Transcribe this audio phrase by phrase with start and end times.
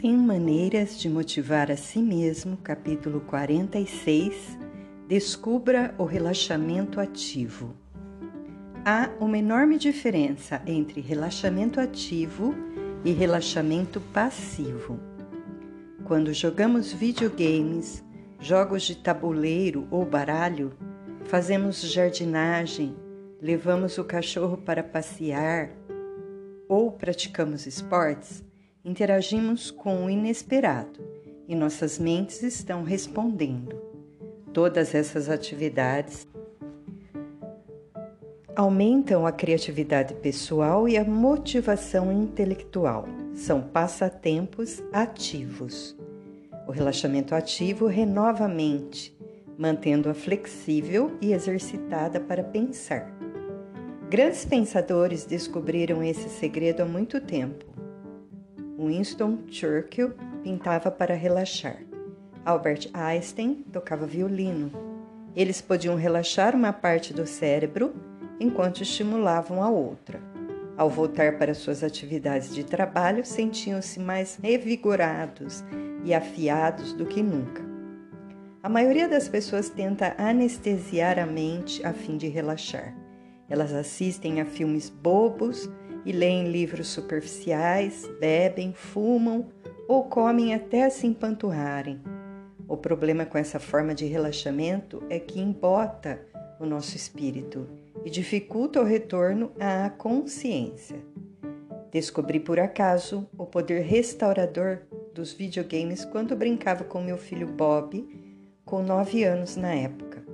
[0.00, 4.56] 100 Maneiras de Motivar a Si Mesmo, capítulo 46
[5.08, 7.74] Descubra o relaxamento ativo.
[8.84, 12.54] Há uma enorme diferença entre relaxamento ativo
[13.04, 15.00] e relaxamento passivo.
[16.04, 18.04] Quando jogamos videogames,
[18.38, 20.74] jogos de tabuleiro ou baralho,
[21.24, 22.94] fazemos jardinagem,
[23.42, 25.70] levamos o cachorro para passear
[26.68, 28.46] ou praticamos esportes,
[28.88, 30.98] interagimos com o inesperado
[31.46, 33.76] e nossas mentes estão respondendo.
[34.52, 36.26] Todas essas atividades
[38.56, 43.04] aumentam a criatividade pessoal e a motivação intelectual.
[43.34, 45.94] São passatempos ativos.
[46.66, 49.16] O relaxamento ativo renova a mente,
[49.58, 53.14] mantendo-a flexível e exercitada para pensar.
[54.08, 57.67] Grandes pensadores descobriram esse segredo há muito tempo.
[58.78, 61.78] Winston Churchill pintava para relaxar.
[62.44, 64.70] Albert Einstein tocava violino.
[65.34, 67.92] Eles podiam relaxar uma parte do cérebro
[68.38, 70.20] enquanto estimulavam a outra.
[70.76, 75.64] Ao voltar para suas atividades de trabalho, sentiam-se mais revigorados
[76.04, 77.66] e afiados do que nunca.
[78.62, 82.94] A maioria das pessoas tenta anestesiar a mente a fim de relaxar.
[83.48, 85.68] Elas assistem a filmes bobos
[86.08, 89.48] e leem livros superficiais, bebem, fumam
[89.86, 92.00] ou comem até se empanturrarem.
[92.66, 96.18] O problema com essa forma de relaxamento é que embota
[96.58, 97.68] o nosso espírito
[98.06, 100.96] e dificulta o retorno à consciência.
[101.92, 104.78] Descobri por acaso o poder restaurador
[105.12, 108.08] dos videogames quando brincava com meu filho Bob,
[108.64, 110.24] com nove anos na época.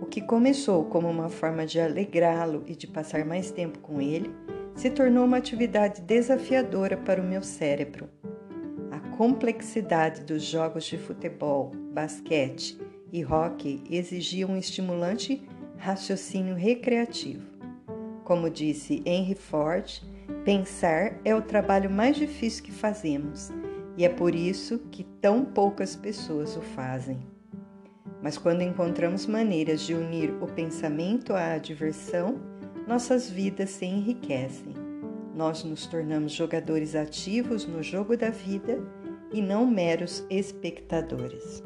[0.00, 4.43] O que começou como uma forma de alegrá-lo e de passar mais tempo com ele
[4.74, 8.08] se tornou uma atividade desafiadora para o meu cérebro.
[8.90, 12.78] A complexidade dos jogos de futebol, basquete
[13.12, 15.42] e hockey exigia um estimulante
[15.78, 17.46] raciocínio recreativo.
[18.24, 20.02] Como disse Henry Ford,
[20.44, 23.50] pensar é o trabalho mais difícil que fazemos
[23.96, 27.18] e é por isso que tão poucas pessoas o fazem.
[28.22, 32.40] Mas quando encontramos maneiras de unir o pensamento à diversão,
[32.86, 34.74] nossas vidas se enriquecem.
[35.34, 38.78] Nós nos tornamos jogadores ativos no jogo da vida
[39.32, 41.62] e não meros espectadores.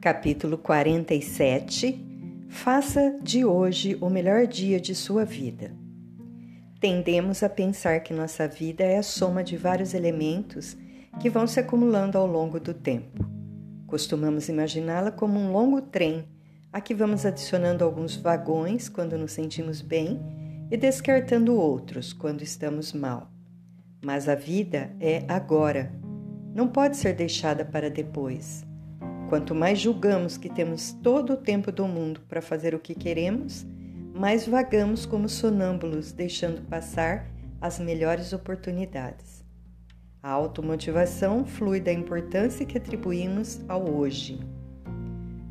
[0.00, 2.12] Capítulo 47
[2.48, 5.81] Faça de hoje o melhor dia de sua vida.
[6.82, 10.76] Tendemos a pensar que nossa vida é a soma de vários elementos
[11.20, 13.24] que vão se acumulando ao longo do tempo.
[13.86, 16.26] Costumamos imaginá-la como um longo trem
[16.72, 20.20] a que vamos adicionando alguns vagões quando nos sentimos bem
[20.72, 23.30] e descartando outros quando estamos mal.
[24.04, 25.94] Mas a vida é agora,
[26.52, 28.66] não pode ser deixada para depois.
[29.28, 33.64] Quanto mais julgamos que temos todo o tempo do mundo para fazer o que queremos,
[34.14, 37.26] mais vagamos como sonâmbulos, deixando passar
[37.60, 39.44] as melhores oportunidades.
[40.22, 44.38] A automotivação flui da importância que atribuímos ao hoje.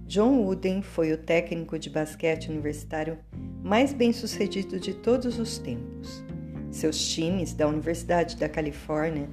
[0.05, 3.17] John Wooden foi o técnico de basquete universitário
[3.63, 6.23] mais bem-sucedido de todos os tempos.
[6.69, 9.29] Seus times da Universidade da Califórnia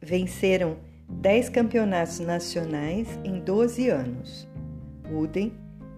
[0.00, 0.76] venceram
[1.08, 4.48] 10 campeonatos nacionais em 12 anos.
[5.10, 5.52] Wooden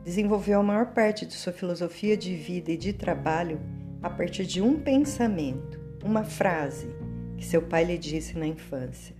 [0.07, 3.61] desenvolveu a maior parte de sua filosofia de vida e de trabalho
[4.01, 6.95] a partir de um pensamento, uma frase
[7.37, 9.17] que seu pai lhe disse na infância: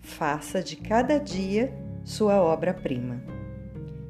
[0.00, 3.20] Faça de cada dia sua obra-prima.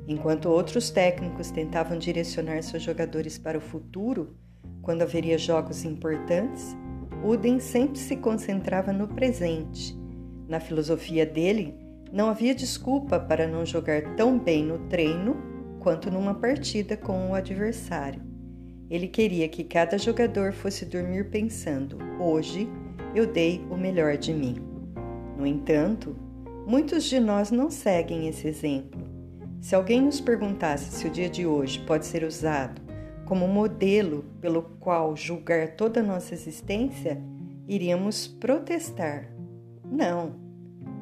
[0.07, 4.37] Enquanto outros técnicos tentavam direcionar seus jogadores para o futuro,
[4.83, 6.77] quando haveria jogos importantes,
[7.25, 9.99] Uden sempre se concentrava no presente.
[10.47, 11.75] Na filosofia dele,
[12.13, 15.58] não havia desculpa para não jogar tão bem no treino
[15.89, 18.21] quanto numa partida com o adversário.
[18.91, 22.69] Ele queria que cada jogador fosse dormir pensando: hoje
[23.15, 24.57] eu dei o melhor de mim.
[25.35, 26.15] No entanto,
[26.67, 29.01] muitos de nós não seguem esse exemplo.
[29.63, 32.83] Se alguém nos perguntasse se o dia de hoje pode ser usado
[33.25, 37.19] como modelo pelo qual julgar toda a nossa existência,
[37.67, 39.33] iríamos protestar.
[39.91, 40.35] Não,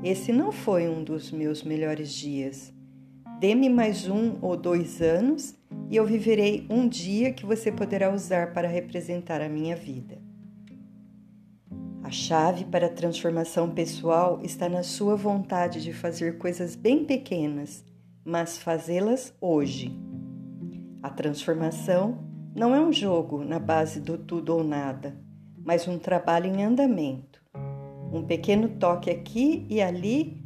[0.05, 2.76] esse não foi um dos meus melhores dias.
[3.39, 5.55] Dê-me mais um ou dois anos
[5.91, 10.17] e eu viverei um dia que você poderá usar para representar a minha vida.
[12.03, 17.85] A chave para a transformação pessoal está na sua vontade de fazer coisas bem pequenas,
[18.25, 19.95] mas fazê-las hoje.
[21.03, 22.25] A transformação
[22.55, 25.15] não é um jogo na base do tudo ou nada,
[25.63, 27.43] mas um trabalho em andamento.
[28.11, 30.43] Um pequeno toque aqui e ali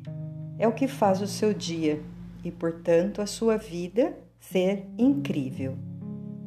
[0.58, 2.09] é o que faz o seu dia
[2.44, 5.76] e, portanto, a sua vida ser incrível.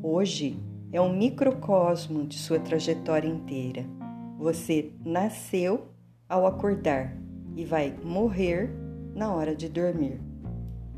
[0.02, 0.58] Hoje
[0.92, 3.86] é um microcosmo de sua trajetória inteira.
[4.38, 5.88] Você nasceu
[6.28, 7.16] ao acordar
[7.56, 8.70] e vai morrer
[9.16, 10.20] na hora de dormir.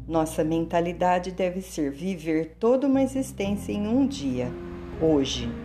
[0.07, 4.47] Nossa mentalidade deve ser viver toda uma existência em um dia,
[5.01, 5.64] hoje.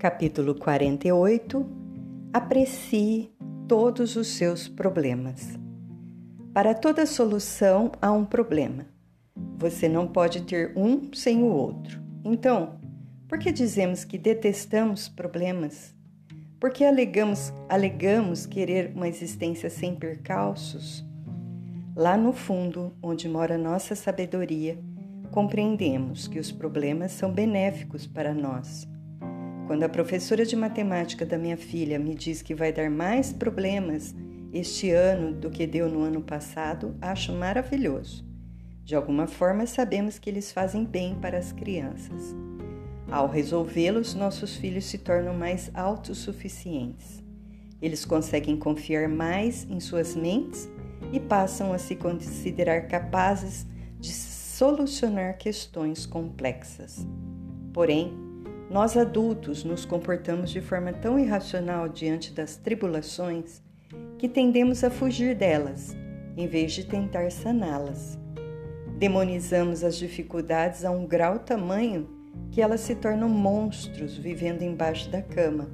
[0.00, 1.66] Capítulo 48
[2.32, 3.30] Aprecie
[3.68, 5.58] todos os seus problemas.
[6.54, 8.86] Para toda solução há um problema.
[9.58, 12.00] Você não pode ter um sem o outro.
[12.24, 12.80] Então,
[13.28, 15.94] por que dizemos que detestamos problemas?
[16.58, 21.04] Por que alegamos, alegamos querer uma existência sem percalços?
[21.94, 24.78] Lá no fundo, onde mora nossa sabedoria,
[25.30, 28.88] compreendemos que os problemas são benéficos para nós.
[29.70, 34.12] Quando a professora de matemática da minha filha me diz que vai dar mais problemas
[34.52, 38.26] este ano do que deu no ano passado, acho maravilhoso.
[38.82, 42.34] De alguma forma, sabemos que eles fazem bem para as crianças.
[43.08, 47.22] Ao resolvê-los, nossos filhos se tornam mais autossuficientes.
[47.80, 50.68] Eles conseguem confiar mais em suas mentes
[51.12, 53.68] e passam a se considerar capazes
[54.00, 57.06] de solucionar questões complexas.
[57.72, 58.29] Porém,
[58.70, 63.60] nós adultos nos comportamos de forma tão irracional diante das tribulações
[64.16, 65.96] que tendemos a fugir delas,
[66.36, 68.16] em vez de tentar saná-las.
[68.96, 72.08] Demonizamos as dificuldades a um grau tamanho
[72.52, 75.68] que elas se tornam monstros vivendo embaixo da cama.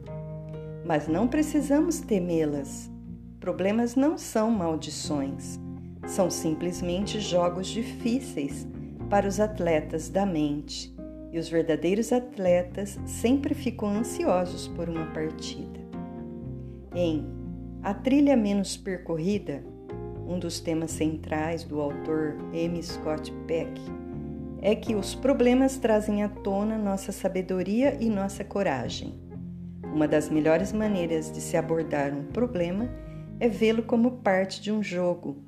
[0.82, 2.90] Mas não precisamos temê-las.
[3.38, 5.60] Problemas não são maldições,
[6.06, 8.66] são simplesmente jogos difíceis
[9.10, 10.95] para os atletas da mente.
[11.32, 15.80] E os verdadeiros atletas sempre ficam ansiosos por uma partida.
[16.94, 17.26] Em
[17.82, 19.62] A Trilha Menos Percorrida,
[20.26, 22.82] um dos temas centrais do autor M.
[22.82, 23.80] Scott Peck,
[24.60, 29.14] é que os problemas trazem à tona nossa sabedoria e nossa coragem.
[29.84, 32.90] Uma das melhores maneiras de se abordar um problema
[33.38, 35.44] é vê-lo como parte de um jogo,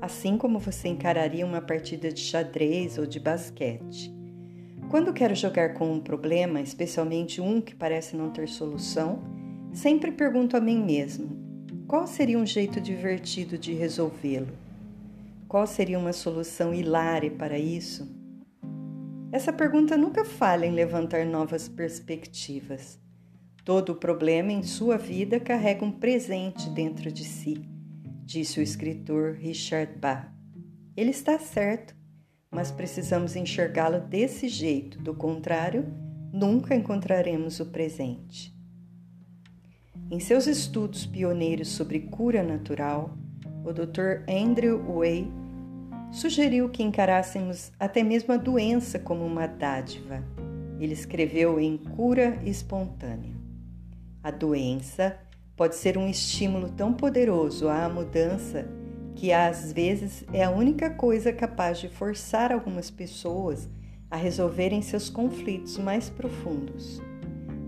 [0.00, 4.21] assim como você encararia uma partida de xadrez ou de basquete.
[4.92, 9.22] Quando quero jogar com um problema, especialmente um que parece não ter solução,
[9.72, 11.34] sempre pergunto a mim mesmo:
[11.88, 14.52] qual seria um jeito divertido de resolvê-lo?
[15.48, 18.06] Qual seria uma solução hilária para isso?
[19.32, 23.00] Essa pergunta nunca falha em levantar novas perspectivas.
[23.64, 27.66] Todo problema em sua vida carrega um presente dentro de si,
[28.26, 30.28] disse o escritor Richard Bach.
[30.94, 31.94] Ele está certo,
[32.52, 35.86] mas precisamos enxergá-lo desse jeito, do contrário,
[36.30, 38.54] nunca encontraremos o presente.
[40.10, 43.16] Em seus estudos pioneiros sobre cura natural,
[43.64, 44.22] o Dr.
[44.28, 45.32] Andrew Way
[46.12, 50.22] sugeriu que encarássemos até mesmo a doença como uma dádiva.
[50.78, 53.34] Ele escreveu em Cura Espontânea.
[54.22, 55.18] A doença
[55.56, 58.68] pode ser um estímulo tão poderoso à mudança
[59.14, 63.68] que às vezes é a única coisa capaz de forçar algumas pessoas
[64.10, 67.00] a resolverem seus conflitos mais profundos.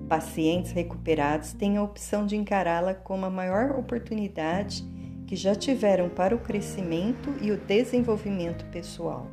[0.09, 4.85] Pacientes recuperados têm a opção de encará-la como a maior oportunidade
[5.27, 9.27] que já tiveram para o crescimento e o desenvolvimento pessoal,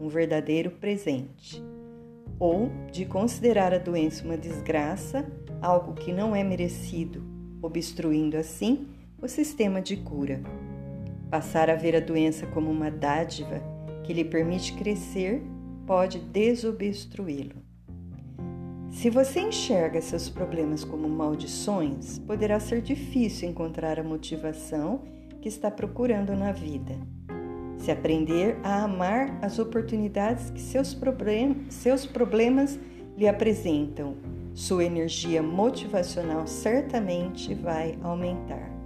[0.00, 1.62] um verdadeiro presente,
[2.38, 5.24] ou de considerar a doença uma desgraça,
[5.62, 7.22] algo que não é merecido,
[7.62, 8.88] obstruindo assim
[9.22, 10.40] o sistema de cura.
[11.30, 13.62] Passar a ver a doença como uma dádiva
[14.02, 15.40] que lhe permite crescer
[15.86, 17.54] pode desobstruí-lo.
[18.90, 25.02] Se você enxerga seus problemas como maldições, poderá ser difícil encontrar a motivação
[25.40, 26.98] que está procurando na vida.
[27.78, 32.78] Se aprender a amar as oportunidades que seus, problem seus problemas
[33.16, 34.16] lhe apresentam,
[34.52, 38.79] sua energia motivacional certamente vai aumentar.